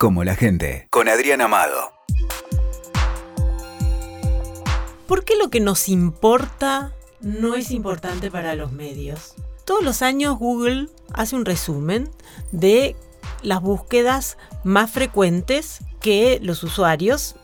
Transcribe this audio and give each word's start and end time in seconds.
como 0.00 0.24
la 0.24 0.34
gente, 0.34 0.88
con 0.88 1.10
Adrián 1.10 1.42
Amado. 1.42 1.92
¿Por 5.06 5.26
qué 5.26 5.36
lo 5.36 5.50
que 5.50 5.60
nos 5.60 5.90
importa 5.90 6.94
no 7.20 7.54
es 7.54 7.70
importante 7.70 8.30
para 8.30 8.54
los 8.54 8.72
medios? 8.72 9.34
Todos 9.66 9.84
los 9.84 10.00
años 10.00 10.38
Google 10.38 10.88
hace 11.12 11.36
un 11.36 11.44
resumen 11.44 12.08
de 12.50 12.96
las 13.42 13.60
búsquedas 13.60 14.38
más 14.64 14.90
frecuentes 14.90 15.80
que 16.00 16.38
los 16.40 16.62
usuarios 16.62 17.36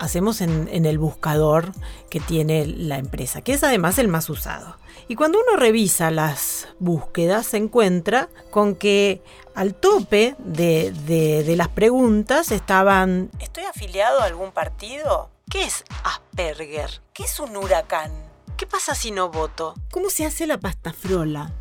hacemos 0.00 0.40
en, 0.40 0.86
el 0.86 0.98
buscador 0.98 1.72
que 2.08 2.20
tiene 2.20 2.66
la 2.66 2.98
empresa, 2.98 3.42
que 3.42 3.52
es 3.52 3.62
además 3.62 3.98
el 3.98 4.08
más 4.08 4.28
usado. 4.30 4.76
Y 5.08 5.14
cuando 5.14 5.38
uno 5.38 5.56
revisa 5.56 6.10
las 6.10 6.68
búsquedas, 6.78 7.46
se 7.46 7.58
encuentra 7.58 8.28
con 8.50 8.74
que 8.74 9.22
al 9.54 9.74
tope 9.74 10.36
de, 10.38 10.90
de 10.90 11.56
las 11.56 11.68
preguntas 11.68 12.50
estaban, 12.50 13.30
¿estoy 13.38 13.64
afiliado 13.64 14.20
a 14.20 14.24
algún 14.24 14.52
partido? 14.52 15.30
¿Qué 15.50 15.64
es 15.64 15.84
Asperger? 16.04 17.02
¿Qué 17.12 17.24
es 17.24 17.38
un 17.38 17.56
huracán? 17.56 18.10
¿Qué 18.56 18.66
pasa 18.66 18.94
si 18.94 19.10
no 19.10 19.30
voto? 19.30 19.74
¿Cómo 19.90 20.08
se 20.08 20.24
hace 20.24 20.46
la 20.46 20.58
pasta 20.58 20.92
frola? 20.92 21.52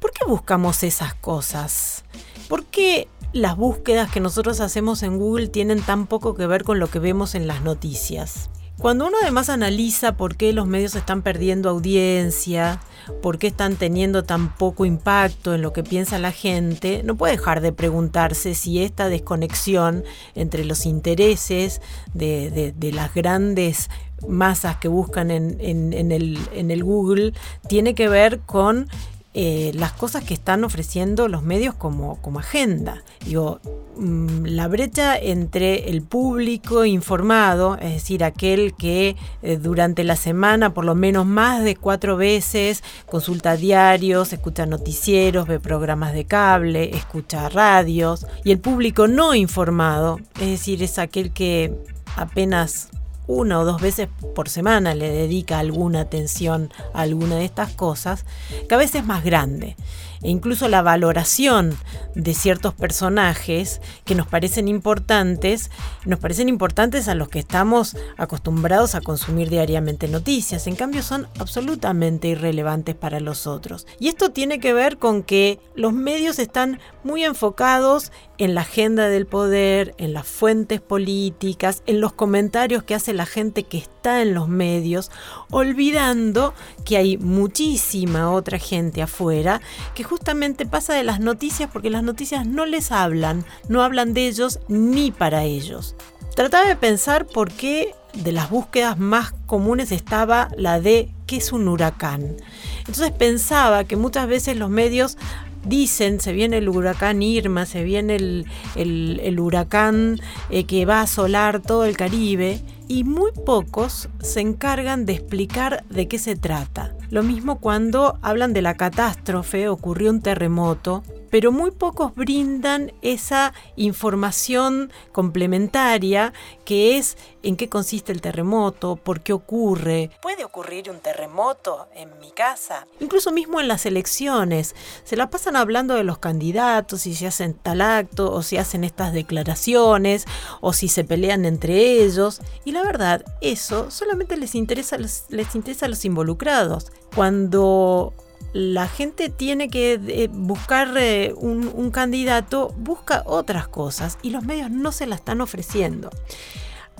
¿Por 0.00 0.12
qué 0.12 0.24
buscamos 0.26 0.82
esas 0.82 1.14
cosas? 1.14 2.04
¿Por 2.48 2.66
qué 2.66 3.08
las 3.32 3.56
búsquedas 3.56 4.10
que 4.10 4.20
nosotros 4.20 4.60
hacemos 4.60 5.02
en 5.02 5.18
Google 5.18 5.48
tienen 5.48 5.82
tan 5.82 6.06
poco 6.06 6.34
que 6.34 6.46
ver 6.46 6.64
con 6.64 6.78
lo 6.78 6.88
que 6.88 6.98
vemos 6.98 7.34
en 7.34 7.46
las 7.46 7.62
noticias. 7.62 8.50
Cuando 8.78 9.08
uno 9.08 9.16
además 9.20 9.48
analiza 9.48 10.16
por 10.16 10.36
qué 10.36 10.52
los 10.52 10.68
medios 10.68 10.94
están 10.94 11.22
perdiendo 11.22 11.68
audiencia, 11.68 12.80
por 13.22 13.38
qué 13.38 13.48
están 13.48 13.74
teniendo 13.74 14.22
tan 14.22 14.54
poco 14.54 14.84
impacto 14.84 15.52
en 15.52 15.62
lo 15.62 15.72
que 15.72 15.82
piensa 15.82 16.20
la 16.20 16.30
gente, 16.30 17.02
no 17.02 17.16
puede 17.16 17.36
dejar 17.36 17.60
de 17.60 17.72
preguntarse 17.72 18.54
si 18.54 18.80
esta 18.80 19.08
desconexión 19.08 20.04
entre 20.36 20.64
los 20.64 20.86
intereses 20.86 21.80
de, 22.14 22.72
las 22.94 23.12
grandes 23.14 23.90
masas 24.28 24.76
que 24.76 24.86
buscan 24.86 25.32
en, 25.32 25.58
el, 25.60 26.38
en 26.52 26.70
el 26.70 26.84
Google 26.84 27.32
tiene 27.68 27.96
que 27.96 28.08
ver 28.08 28.40
con 28.40 28.88
eh, 29.34 29.72
las 29.74 29.92
cosas 29.92 30.24
que 30.24 30.32
están 30.32 30.64
ofreciendo 30.64 31.28
los 31.28 31.42
medios 31.42 31.74
como, 31.74 32.20
como 32.22 32.38
agenda. 32.40 33.04
Digo, 33.24 33.60
mm, 33.96 34.46
la 34.46 34.68
brecha 34.68 35.18
entre 35.18 35.90
el 35.90 36.02
público 36.02 36.86
informado, 36.86 37.76
es 37.76 37.92
decir, 37.92 38.24
aquel 38.24 38.74
que 38.74 39.16
eh, 39.42 39.58
durante 39.58 40.02
la 40.02 40.16
semana 40.16 40.72
por 40.72 40.86
lo 40.86 40.94
menos 40.94 41.26
más 41.26 41.62
de 41.62 41.76
cuatro 41.76 42.16
veces 42.16 42.82
consulta 43.06 43.56
diarios, 43.56 44.32
escucha 44.32 44.64
noticieros, 44.64 45.46
ve 45.46 45.60
programas 45.60 46.14
de 46.14 46.24
cable, 46.24 46.96
escucha 46.96 47.50
radios, 47.50 48.26
y 48.44 48.50
el 48.50 48.58
público 48.58 49.08
no 49.08 49.34
informado, 49.34 50.20
es 50.40 50.48
decir, 50.48 50.82
es 50.82 50.98
aquel 50.98 51.32
que 51.32 51.74
apenas 52.16 52.88
una 53.28 53.60
o 53.60 53.64
dos 53.64 53.80
veces 53.80 54.08
por 54.34 54.48
semana 54.48 54.94
le 54.94 55.10
dedica 55.10 55.60
alguna 55.60 56.00
atención 56.00 56.72
a 56.92 57.02
alguna 57.02 57.36
de 57.36 57.44
estas 57.44 57.72
cosas, 57.72 58.24
cada 58.68 58.80
vez 58.80 58.94
es 58.96 59.04
más 59.04 59.22
grande 59.22 59.76
e 60.22 60.30
incluso 60.30 60.68
la 60.68 60.82
valoración 60.82 61.76
de 62.14 62.34
ciertos 62.34 62.74
personajes 62.74 63.80
que 64.04 64.14
nos 64.14 64.26
parecen 64.26 64.68
importantes, 64.68 65.70
nos 66.04 66.18
parecen 66.18 66.48
importantes 66.48 67.08
a 67.08 67.14
los 67.14 67.28
que 67.28 67.38
estamos 67.38 67.96
acostumbrados 68.16 68.94
a 68.94 69.00
consumir 69.00 69.50
diariamente 69.50 70.08
noticias, 70.08 70.66
en 70.66 70.76
cambio 70.76 71.02
son 71.02 71.28
absolutamente 71.38 72.28
irrelevantes 72.28 72.94
para 72.94 73.20
los 73.20 73.46
otros. 73.46 73.86
Y 74.00 74.08
esto 74.08 74.30
tiene 74.30 74.60
que 74.60 74.72
ver 74.72 74.98
con 74.98 75.22
que 75.22 75.60
los 75.74 75.92
medios 75.92 76.38
están 76.38 76.80
muy 77.04 77.24
enfocados 77.24 78.12
en 78.38 78.54
la 78.54 78.62
agenda 78.62 79.08
del 79.08 79.26
poder, 79.26 79.94
en 79.98 80.12
las 80.12 80.26
fuentes 80.26 80.80
políticas, 80.80 81.82
en 81.86 82.00
los 82.00 82.12
comentarios 82.12 82.82
que 82.82 82.94
hace 82.94 83.12
la 83.12 83.26
gente 83.26 83.64
que 83.64 83.78
está 83.78 84.22
en 84.22 84.34
los 84.34 84.48
medios, 84.48 85.10
olvidando 85.50 86.54
que 86.84 86.96
hay 86.96 87.18
muchísima 87.18 88.30
otra 88.30 88.58
gente 88.58 89.02
afuera 89.02 89.60
que 89.94 90.04
justamente 90.08 90.66
pasa 90.66 90.94
de 90.94 91.04
las 91.04 91.20
noticias 91.20 91.68
porque 91.72 91.90
las 91.90 92.02
noticias 92.02 92.46
no 92.46 92.66
les 92.66 92.92
hablan, 92.92 93.44
no 93.68 93.82
hablan 93.82 94.14
de 94.14 94.26
ellos 94.26 94.60
ni 94.68 95.10
para 95.10 95.44
ellos. 95.44 95.94
Trataba 96.34 96.66
de 96.66 96.76
pensar 96.76 97.26
por 97.26 97.50
qué 97.50 97.94
de 98.14 98.32
las 98.32 98.50
búsquedas 98.50 98.98
más 98.98 99.32
comunes 99.46 99.92
estaba 99.92 100.48
la 100.56 100.80
de 100.80 101.10
¿qué 101.26 101.36
es 101.36 101.52
un 101.52 101.68
huracán? 101.68 102.36
Entonces 102.80 103.10
pensaba 103.12 103.84
que 103.84 103.96
muchas 103.96 104.26
veces 104.26 104.56
los 104.56 104.70
medios 104.70 105.18
dicen, 105.64 106.20
se 106.20 106.32
viene 106.32 106.58
el 106.58 106.68
huracán 106.68 107.22
Irma, 107.22 107.66
se 107.66 107.82
viene 107.84 108.16
el, 108.16 109.40
huracán 109.40 110.20
eh, 110.50 110.64
que 110.64 110.86
va 110.86 111.00
a 111.00 111.02
asolar 111.02 111.60
todo 111.60 111.84
el 111.84 111.96
Caribe, 111.96 112.60
y 112.88 113.04
muy 113.04 113.30
pocos 113.32 114.08
se 114.20 114.40
encargan 114.40 115.06
de 115.06 115.12
explicar 115.12 115.84
de 115.90 116.08
qué 116.08 116.18
se 116.18 116.34
trata. 116.34 116.94
Lo 117.10 117.22
mismo 117.22 117.60
cuando 117.60 118.18
hablan 118.22 118.52
de 118.52 118.62
la 118.62 118.74
catástrofe, 118.74 119.68
ocurrió 119.68 120.10
un 120.10 120.20
terremoto, 120.20 121.02
pero 121.30 121.52
muy 121.52 121.70
pocos 121.70 122.14
brindan 122.14 122.92
esa 123.02 123.52
información 123.76 124.92
complementaria 125.12 126.32
que 126.64 126.98
es 126.98 127.16
en 127.42 127.56
qué 127.56 127.68
consiste 127.68 128.12
el 128.12 128.20
terremoto, 128.20 128.96
por 128.96 129.20
qué 129.20 129.32
ocurre. 129.32 130.10
¿Puede 130.20 130.44
ocurrir 130.44 130.90
un 130.90 131.00
terremoto 131.00 131.88
en 131.94 132.18
mi 132.20 132.30
casa? 132.30 132.86
Incluso 133.00 133.32
mismo 133.32 133.60
en 133.60 133.68
las 133.68 133.86
elecciones, 133.86 134.74
se 135.04 135.16
la 135.16 135.30
pasan 135.30 135.56
hablando 135.56 135.94
de 135.94 136.04
los 136.04 136.18
candidatos, 136.18 137.02
si 137.02 137.14
se 137.14 137.26
hacen 137.26 137.54
tal 137.54 137.80
acto, 137.80 138.32
o 138.32 138.42
si 138.42 138.56
hacen 138.56 138.84
estas 138.84 139.12
declaraciones, 139.12 140.24
o 140.60 140.72
si 140.72 140.88
se 140.88 141.04
pelean 141.04 141.44
entre 141.44 142.02
ellos, 142.02 142.40
y 142.64 142.72
la 142.72 142.82
verdad, 142.82 143.24
eso 143.40 143.90
solamente 143.90 144.36
les 144.36 144.54
interesa, 144.54 144.98
les 144.98 145.54
interesa 145.54 145.86
a 145.86 145.88
los 145.88 146.04
involucrados. 146.04 146.92
Cuando 147.14 148.12
la 148.52 148.88
gente 148.88 149.28
tiene 149.28 149.68
que 149.68 150.00
eh, 150.06 150.28
buscar 150.32 150.96
eh, 150.96 151.34
un, 151.36 151.70
un 151.72 151.90
candidato, 151.90 152.74
busca 152.76 153.22
otras 153.26 153.68
cosas 153.68 154.18
y 154.22 154.30
los 154.30 154.44
medios 154.44 154.70
no 154.70 154.92
se 154.92 155.06
la 155.06 155.14
están 155.14 155.40
ofreciendo. 155.40 156.10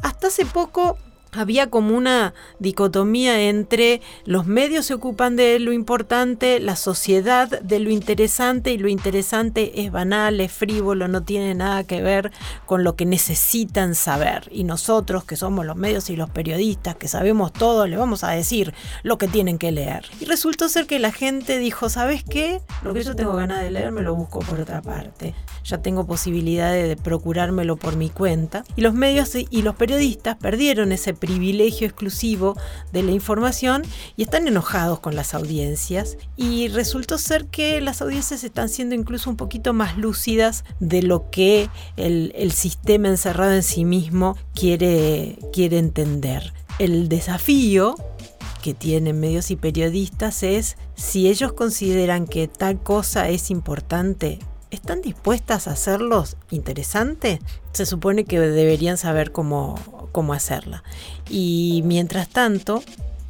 Hasta 0.03 0.29
hace 0.29 0.47
poco 0.47 0.99
había 1.33 1.69
como 1.69 1.97
una 1.97 2.35
dicotomía 2.59 3.43
entre 3.43 4.01
los 4.25 4.47
medios 4.47 4.87
se 4.87 4.95
ocupan 4.95 5.37
de 5.37 5.59
lo 5.59 5.73
importante, 5.73 6.61
la 6.61 6.77
sociedad 6.77 7.49
de 7.61 7.79
lo 7.79 7.91
interesante 7.91 8.73
y 8.73 8.79
lo 8.79 8.89
interesante 8.89 9.83
es 9.83 9.93
banal, 9.93 10.41
es 10.41 10.53
frívolo, 10.53 11.09
no 11.09 11.23
tiene 11.23 11.55
nada 11.55 11.85
que 11.85 12.03
ver 12.03 12.33
con 12.67 12.85
lo 12.85 12.97
que 12.97 13.07
necesitan 13.07 13.95
saber. 13.95 14.49
Y 14.51 14.65
nosotros 14.65 15.25
que 15.25 15.37
somos 15.37 15.67
los 15.67 15.77
medios 15.77 16.11
y 16.11 16.17
los 16.17 16.31
periodistas 16.31 16.97
que 16.97 17.09
sabemos 17.09 17.53
todo, 17.53 17.87
le 17.87 17.97
vamos 17.97 18.25
a 18.25 18.31
decir 18.31 18.75
lo 19.03 19.19
que 19.19 19.29
tienen 19.29 19.59
que 19.59 19.73
leer. 19.73 20.07
Y 20.21 20.25
resultó 20.25 20.69
ser 20.69 20.87
que 20.87 20.99
la 20.99 21.13
gente 21.13 21.59
dijo, 21.59 21.89
¿sabes 21.89 22.25
qué? 22.25 22.61
Lo 22.83 22.95
que 22.95 23.03
yo 23.03 23.15
tengo 23.15 23.35
ganas 23.35 23.63
de 23.63 23.71
leer 23.71 23.93
me 23.93 24.03
lo 24.03 24.15
busco 24.15 24.41
por 24.41 24.61
otra 24.61 24.83
parte. 24.83 25.35
Ya 25.65 25.79
tengo 25.79 26.07
posibilidad 26.07 26.73
de 26.73 26.97
procurármelo 26.97 27.77
por 27.77 27.97
mi 27.97 28.09
cuenta. 28.09 28.65
Y 28.77 28.81
los 28.81 28.95
medios 28.95 29.35
y 29.35 29.63
los 29.63 29.75
periodistas 29.75 30.37
perdieron 30.37 30.93
ese 30.93 31.13
privilegio 31.19 31.87
exclusivo 31.87 32.57
de 32.93 33.03
la 33.03 33.13
información 33.13 33.83
y 34.17 34.23
están 34.23 34.49
enojados 34.49 35.01
con 35.01 35.15
las 35.15 35.35
audiencias 35.35 36.17
y 36.37 36.69
resultó 36.69 37.19
ser 37.19 37.47
que 37.47 37.81
las 37.81 38.01
audiencias 38.03 38.45
están 38.45 38.69
siendo 38.69 38.95
incluso 38.95 39.31
un 39.31 39.37
poquito 39.37 39.73
más 39.73 39.99
lúcidas 39.99 40.65
de 40.81 41.03
lo 41.03 41.31
que 41.31 41.69
el, 41.97 42.53
sistema 42.53 43.09
encerrado 43.09 43.53
en 43.53 43.63
sí 43.63 43.85
mismo 43.85 44.37
quiere, 44.55 45.39
quiere 45.53 45.79
entender. 45.79 46.53
El 46.79 47.09
desafío 47.09 47.95
que 48.63 48.75
tienen 48.75 49.21
medios 49.21 49.51
y 49.51 49.57
periodistas 49.57 50.43
es 50.43 50.77
si 50.95 51.29
ellos 51.29 51.53
consideran 51.53 52.27
que 52.27 52.49
tal 52.49 52.83
cosa 52.83 53.29
es 53.29 53.51
importante, 53.51 54.39
¿están 54.71 55.03
dispuestas 55.03 55.69
a 55.69 55.73
hacerlos 55.73 56.37
interesante? 56.51 57.41
Se 57.73 57.87
supone 57.87 58.25
que 58.25 58.41
deberían 58.41 58.97
saber 58.97 59.33
cómo, 59.33 59.77
cómo 60.13 60.33
hacerla. 60.33 60.83
Y 61.29 61.83
mientras 61.85 62.29
tanto, 62.29 62.83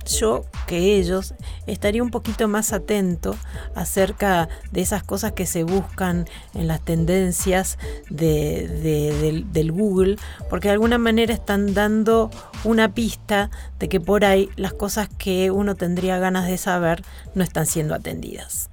yo 0.09 0.45
que 0.67 0.97
ellos 0.97 1.35
estaría 1.67 2.03
un 2.03 2.11
poquito 2.11 2.49
más 2.49 2.73
atento 2.73 3.37
acerca 3.75 4.49
de 4.73 4.81
esas 4.81 5.03
cosas 5.03 5.33
que 5.33 5.47
se 5.47 5.65
buscan 5.65 6.27
en 6.55 6.67
las 6.67 6.81
tendencias 6.81 7.79
de, 8.09 9.45
del, 9.53 9.73
Google, 9.73 10.17
porque 10.49 10.69
de 10.69 10.73
alguna 10.73 10.99
manera 10.99 11.35
están 11.35 11.75
dando 11.75 12.31
una 12.65 12.95
pista 12.95 13.51
de 13.79 13.89
que 13.89 14.01
por 14.01 14.25
ahí 14.25 14.49
las 14.57 14.73
cosas 14.73 15.09
que 15.19 15.51
uno 15.51 15.75
tendría 15.75 16.19
ganas 16.19 16.47
de 16.47 16.57
saber 16.57 17.03
no 17.35 17.45
están 17.45 17.67
siendo 17.67 17.95
atendidas. 17.95 18.71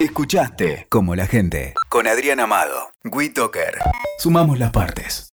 Escuchaste 0.00 0.86
como 0.88 1.14
la 1.16 1.26
gente 1.26 1.74
con 1.88 2.06
Adrián 2.06 2.40
Amado, 2.40 2.92
WeToker. 3.04 3.78
Sumamos 4.18 4.58
las 4.58 4.70
partes. 4.70 5.26